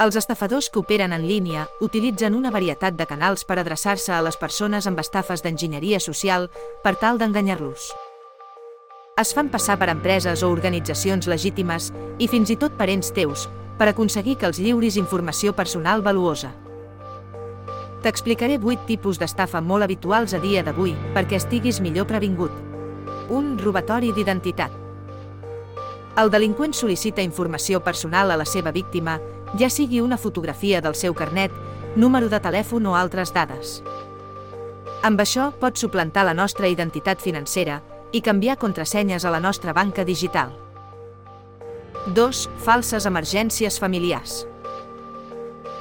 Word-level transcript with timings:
Els 0.00 0.16
estafadors 0.16 0.70
que 0.72 0.80
operen 0.80 1.12
en 1.12 1.26
línia 1.28 1.66
utilitzen 1.84 2.32
una 2.32 2.48
varietat 2.50 2.94
de 2.96 3.04
canals 3.04 3.42
per 3.44 3.58
adreçar-se 3.60 4.14
a 4.16 4.22
les 4.24 4.38
persones 4.40 4.86
amb 4.88 5.02
estafes 5.02 5.44
d'enginyeria 5.44 6.00
social 6.00 6.46
per 6.80 6.94
tal 6.96 7.20
d'enganyar-los. 7.20 7.90
Es 9.20 9.34
fan 9.36 9.50
passar 9.52 9.76
per 9.76 9.90
empreses 9.92 10.40
o 10.40 10.48
organitzacions 10.48 11.28
legítimes 11.28 11.90
i 12.16 12.30
fins 12.32 12.48
i 12.48 12.56
tot 12.56 12.80
parents 12.80 13.12
teus 13.12 13.44
per 13.76 13.90
aconseguir 13.90 14.38
que 14.40 14.48
els 14.48 14.64
lliuris 14.64 14.96
informació 14.96 15.52
personal 15.52 16.00
valuosa. 16.00 16.54
T'explicaré 18.00 18.56
8 18.56 18.88
tipus 18.88 19.20
d'estafa 19.20 19.60
molt 19.60 19.84
habituals 19.84 20.32
a 20.32 20.40
dia 20.40 20.64
d'avui 20.64 20.96
perquè 21.12 21.36
estiguis 21.36 21.84
millor 21.84 22.08
previngut. 22.08 22.56
1. 23.28 23.58
Robatori 23.60 24.16
d'identitat. 24.16 24.72
El 26.20 26.32
delinqüent 26.32 26.72
sol·licita 26.74 27.22
informació 27.22 27.78
personal 27.84 28.32
a 28.32 28.36
la 28.40 28.44
seva 28.48 28.72
víctima, 28.74 29.20
ja 29.58 29.70
sigui 29.70 30.00
una 30.00 30.18
fotografia 30.18 30.80
del 30.80 30.94
seu 30.94 31.14
carnet, 31.14 31.52
número 31.96 32.28
de 32.28 32.40
telèfon 32.40 32.86
o 32.86 32.94
altres 32.94 33.32
dades. 33.34 33.80
Amb 35.02 35.20
això 35.20 35.50
pot 35.58 35.78
suplantar 35.80 36.26
la 36.28 36.34
nostra 36.34 36.68
identitat 36.68 37.22
financera 37.24 37.80
i 38.12 38.20
canviar 38.20 38.58
contrasenyes 38.58 39.24
a 39.24 39.30
la 39.30 39.40
nostra 39.40 39.72
banca 39.72 40.04
digital. 40.04 40.52
2. 42.14 42.46
Falses 42.64 43.06
emergències 43.06 43.78
familiars. 43.80 44.44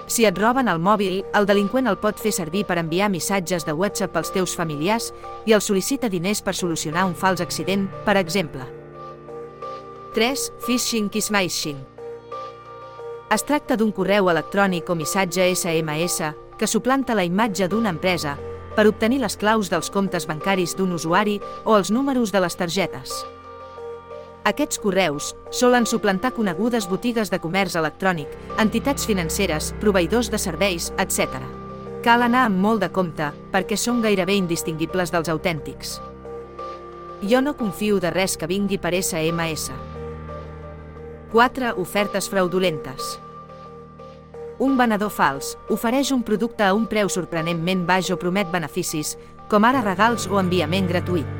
Si 0.09 0.25
et 0.25 0.37
roben 0.41 0.67
el 0.67 0.79
mòbil, 0.81 1.21
el 1.37 1.45
delinqüent 1.45 1.87
el 1.87 1.99
pot 2.01 2.17
fer 2.17 2.31
servir 2.33 2.63
per 2.65 2.79
enviar 2.81 3.11
missatges 3.13 3.65
de 3.67 3.75
WhatsApp 3.77 4.17
als 4.17 4.33
teus 4.33 4.55
familiars 4.57 5.11
i 5.45 5.53
els 5.53 5.69
sol·licita 5.69 6.09
diners 6.09 6.41
per 6.41 6.55
solucionar 6.57 7.05
un 7.05 7.13
fals 7.13 7.45
accident, 7.45 7.85
per 8.07 8.17
exemple. 8.17 8.65
3. 10.15 10.49
Phishing 10.65 11.13
i 11.13 11.21
smishing. 11.21 11.98
Es 13.29 13.43
tracta 13.45 13.75
d'un 13.77 13.91
correu 13.93 14.31
electrònic 14.31 14.87
o 14.89 14.95
missatge 14.97 15.43
SMS 15.53 16.31
que 16.57 16.67
suplanta 16.67 17.13
la 17.13 17.27
imatge 17.27 17.67
d'una 17.69 17.91
empresa 17.93 18.31
per 18.73 18.87
obtenir 18.89 19.19
les 19.21 19.35
claus 19.37 19.69
dels 19.69 19.91
comptes 19.93 20.25
bancaris 20.25 20.73
d'un 20.73 20.95
usuari 20.95 21.35
o 21.63 21.75
els 21.77 21.91
números 21.93 22.33
de 22.33 22.41
les 22.41 22.57
targetes. 22.57 23.13
Aquests 24.49 24.81
correus 24.81 25.35
solen 25.53 25.85
suplantar 25.85 26.31
conegudes 26.33 26.87
botigues 26.89 27.29
de 27.29 27.37
comerç 27.43 27.75
electrònic, 27.77 28.33
entitats 28.57 29.05
financeres, 29.05 29.75
proveïdors 29.77 30.31
de 30.33 30.41
serveis, 30.41 30.89
etc. 30.97 31.37
Cal 32.01 32.25
anar 32.25 32.47
amb 32.47 32.57
molt 32.57 32.81
de 32.81 32.89
compte 32.89 33.29
perquè 33.53 33.77
són 33.77 34.01
gairebé 34.01 34.39
indistingibles 34.41 35.13
dels 35.13 35.29
autèntics. 35.29 35.99
Jo 37.21 37.45
no 37.45 37.53
confio 37.53 38.01
de 38.01 38.09
res 38.09 38.39
que 38.41 38.49
vingui 38.49 38.81
per 38.81 38.95
SMS. 39.03 39.69
4. 41.31 41.75
Ofertes 41.77 42.29
fraudulentes. 42.29 43.19
Un 44.59 44.77
venedor 44.77 45.11
fals 45.13 45.53
ofereix 45.69 46.09
un 46.11 46.23
producte 46.23 46.65
a 46.65 46.73
un 46.73 46.87
preu 46.89 47.09
sorprenentment 47.09 47.85
baix 47.87 48.09
o 48.11 48.17
promet 48.17 48.49
beneficis, 48.51 49.13
com 49.47 49.63
ara 49.63 49.85
regals 49.85 50.25
o 50.27 50.41
enviament 50.41 50.89
gratuït 50.89 51.39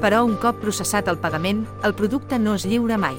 però 0.00 0.22
un 0.24 0.38
cop 0.40 0.56
processat 0.62 1.08
el 1.12 1.18
pagament, 1.20 1.66
el 1.84 1.94
producte 1.94 2.38
no 2.40 2.54
es 2.56 2.64
lliura 2.64 2.96
mai. 2.96 3.18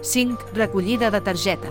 5. 0.00 0.54
Recollida 0.56 1.10
de 1.12 1.20
targeta. 1.20 1.68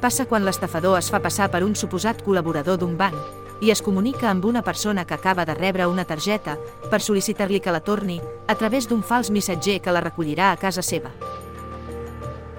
Passa 0.00 0.26
quan 0.30 0.46
l'estafador 0.46 1.00
es 1.00 1.10
fa 1.10 1.18
passar 1.24 1.50
per 1.50 1.64
un 1.66 1.74
suposat 1.74 2.22
col·laborador 2.22 2.78
d'un 2.78 2.94
banc 3.00 3.45
i 3.60 3.70
es 3.70 3.82
comunica 3.82 4.28
amb 4.30 4.44
una 4.44 4.62
persona 4.62 5.06
que 5.06 5.14
acaba 5.14 5.44
de 5.44 5.54
rebre 5.54 5.86
una 5.86 6.04
targeta 6.04 6.56
per 6.90 7.00
sol·licitar-li 7.00 7.60
que 7.60 7.72
la 7.72 7.80
torni 7.80 8.20
a 8.46 8.54
través 8.54 8.88
d'un 8.88 9.02
fals 9.02 9.30
missatger 9.30 9.80
que 9.80 9.92
la 9.94 10.04
recollirà 10.04 10.52
a 10.52 10.60
casa 10.60 10.82
seva. 10.82 11.12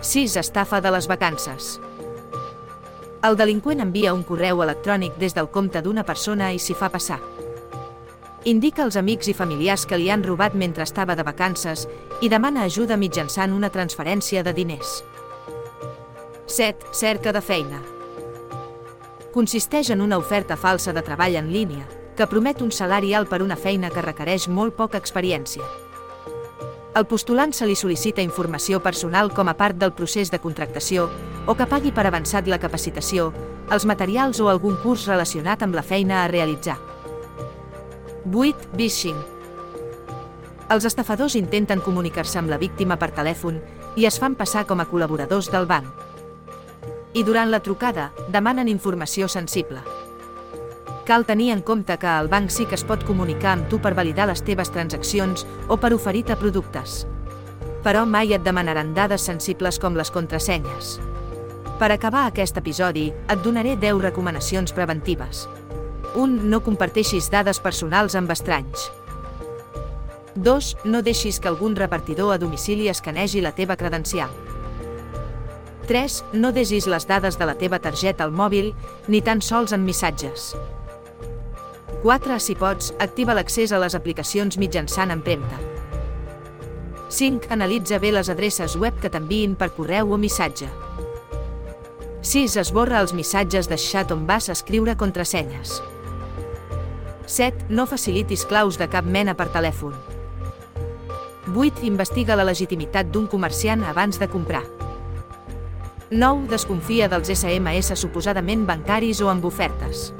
6. 0.01 0.37
Estafa 0.37 0.81
de 0.81 0.91
les 0.91 1.07
vacances. 1.07 1.79
El 3.27 3.35
delinqüent 3.37 3.81
envia 3.81 4.13
un 4.13 4.23
correu 4.23 4.61
electrònic 4.63 5.17
des 5.17 5.33
del 5.33 5.49
compte 5.49 5.81
d'una 5.81 6.05
persona 6.05 6.51
i 6.53 6.59
s'hi 6.61 6.77
fa 6.77 6.89
passar. 6.93 7.19
Indica 8.47 8.85
als 8.85 8.95
amics 8.95 9.27
i 9.27 9.33
familiars 9.35 9.85
que 9.85 9.97
li 9.97 10.09
han 10.09 10.23
robat 10.23 10.55
mentre 10.55 10.85
estava 10.85 11.17
de 11.17 11.25
vacances 11.25 11.87
i 12.21 12.29
demana 12.29 12.63
ajuda 12.63 12.95
mitjançant 12.95 13.51
una 13.51 13.73
transferència 13.73 14.45
de 14.45 14.53
diners. 14.53 15.01
7. 16.47 16.93
Cerca 16.93 17.33
de 17.33 17.41
feina. 17.41 17.96
Consisteix 19.33 19.89
en 19.91 20.01
una 20.01 20.17
oferta 20.17 20.55
falsa 20.57 20.93
de 20.93 21.03
treball 21.03 21.35
en 21.35 21.51
línia 21.51 21.85
que 22.17 22.27
promet 22.27 22.61
un 22.63 22.71
salari 22.71 23.13
alt 23.13 23.29
per 23.29 23.43
una 23.43 23.57
feina 23.59 23.91
que 23.93 24.01
requereix 24.01 24.47
molt 24.47 24.73
poca 24.77 24.97
experiència. 24.97 25.65
Al 26.97 27.05
postulant 27.05 27.51
se 27.53 27.67
li 27.69 27.75
sol·licita 27.77 28.23
informació 28.25 28.79
personal 28.81 29.29
com 29.29 29.51
a 29.51 29.53
part 29.59 29.77
del 29.77 29.93
procés 29.93 30.31
de 30.33 30.39
contractació 30.41 31.11
o 31.45 31.53
que 31.53 31.67
pagui 31.69 31.91
per 31.93 32.07
avançat 32.09 32.47
la 32.49 32.57
capacitació, 32.57 33.29
els 33.69 33.85
materials 33.85 34.39
o 34.41 34.49
algun 34.49 34.79
curs 34.81 35.05
relacionat 35.11 35.61
amb 35.61 35.77
la 35.77 35.83
feina 35.85 36.23
a 36.23 36.27
realitzar. 36.31 36.79
8. 38.33 38.73
Phishing. 38.73 39.19
Els 40.73 40.87
estafadors 40.89 41.37
intenten 41.37 41.83
comunicar-se 41.83 42.39
amb 42.41 42.49
la 42.49 42.57
víctima 42.57 42.97
per 42.97 43.13
telèfon 43.15 43.61
i 43.95 44.07
es 44.09 44.17
fan 44.19 44.35
passar 44.35 44.65
com 44.65 44.81
a 44.81 44.87
col·laboradors 44.89 45.51
del 45.53 45.67
banc. 45.69 45.87
I 47.17 47.23
durant 47.25 47.49
la 47.49 47.63
trucada 47.65 48.11
demanen 48.29 48.67
informació 48.69 49.25
sensible. 49.25 49.79
Cal 51.07 51.23
tenir 51.25 51.47
en 51.49 51.63
compte 51.65 51.95
que 51.97 52.11
el 52.13 52.27
banc 52.29 52.51
sí 52.53 52.67
que 52.69 52.77
es 52.77 52.83
pot 52.85 53.01
comunicar 53.07 53.55
amb 53.55 53.69
tu 53.71 53.79
per 53.81 53.95
validar 53.97 54.27
les 54.29 54.43
teves 54.45 54.69
transaccions 54.69 55.47
o 55.67 55.79
per 55.81 55.95
oferir-te 55.95 56.37
productes. 56.37 57.07
Però 57.81 58.03
mai 58.05 58.35
et 58.37 58.43
demanaran 58.45 58.93
dades 58.93 59.25
sensibles 59.25 59.79
com 59.81 59.97
les 59.97 60.13
contrasenyes. 60.13 60.99
Per 61.79 61.89
acabar 61.89 62.27
aquest 62.27 62.61
episodi, 62.61 63.07
et 63.09 63.41
donaré 63.41 63.73
10 63.81 64.03
recomanacions 64.03 64.75
preventives. 64.77 65.47
1. 66.13 66.43
No 66.53 66.61
comparteixis 66.61 67.31
dades 67.33 67.57
personals 67.57 68.13
amb 68.13 68.29
estranys. 68.35 68.91
2. 70.35 70.69
No 70.85 71.01
deixis 71.01 71.41
que 71.41 71.49
algun 71.49 71.79
repartidor 71.81 72.35
a 72.35 72.37
domicili 72.37 72.91
escanegi 72.93 73.41
la 73.41 73.55
teva 73.57 73.75
credencial. 73.75 74.29
3. 75.87 76.23
No 76.33 76.51
desis 76.51 76.85
les 76.85 77.07
dades 77.07 77.39
de 77.39 77.47
la 77.47 77.55
teva 77.55 77.79
targeta 77.79 78.25
al 78.27 78.33
mòbil, 78.35 78.73
ni 79.07 79.21
tan 79.23 79.41
sols 79.41 79.71
en 79.71 79.85
missatges. 79.87 80.51
4. 82.03 82.39
Si 82.43 82.55
pots, 82.59 82.91
activa 82.99 83.33
l'accés 83.33 83.71
a 83.71 83.79
les 83.81 83.95
aplicacions 83.95 84.59
mitjançant 84.59 85.11
empremta. 85.15 85.57
5. 87.09 87.47
Analitza 87.55 88.01
bé 88.03 88.11
les 88.11 88.29
adreces 88.29 88.75
web 88.75 88.99
que 88.99 89.09
t'enviïn 89.09 89.55
per 89.55 89.71
correu 89.73 90.11
o 90.11 90.19
missatge. 90.19 90.67
6. 92.21 92.57
Esborra 92.59 92.99
els 92.99 93.15
missatges 93.15 93.71
de 93.71 93.79
xat 93.79 94.11
on 94.11 94.27
vas 94.27 94.51
escriure 94.51 94.97
contrasenyes. 94.99 95.79
7. 97.25 97.71
No 97.71 97.87
facilitis 97.87 98.43
claus 98.47 98.77
de 98.79 98.91
cap 98.91 99.07
mena 99.07 99.35
per 99.39 99.47
telèfon. 99.55 99.95
8. 101.55 101.85
Investiga 101.87 102.35
la 102.35 102.47
legitimitat 102.47 103.07
d'un 103.07 103.27
comerciant 103.31 103.87
abans 103.87 104.19
de 104.19 104.27
comprar. 104.27 104.65
9. 106.11 106.47
Desconfia 106.47 107.09
dels 107.11 107.29
SMS 107.33 107.97
suposadament 107.99 108.65
bancaris 108.67 109.19
o 109.21 109.31
amb 109.31 109.45
ofertes. 109.45 110.13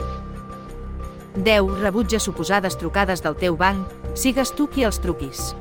10. 1.38 1.80
Rebutja 1.80 2.20
suposades 2.20 2.78
trucades 2.78 3.24
del 3.24 3.38
teu 3.38 3.56
banc, 3.56 3.88
sigues 4.18 4.52
tu 4.52 4.68
qui 4.68 4.84
els 4.84 5.00
truquis. 5.00 5.54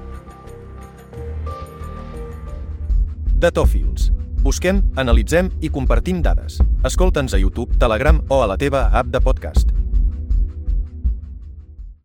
Datòfils. 3.37 4.11
Busquem, 4.43 4.81
analitzem 4.97 5.51
i 5.61 5.71
compartim 5.71 6.23
dades. 6.23 6.61
Escolta'ns 6.87 7.35
a 7.35 7.43
YouTube, 7.43 7.77
Telegram 7.79 8.23
o 8.29 8.43
a 8.43 8.47
la 8.47 8.57
teva 8.57 8.89
app 8.95 9.11
de 9.13 9.21
podcast. 9.21 9.76